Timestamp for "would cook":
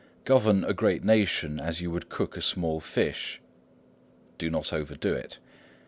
1.91-2.35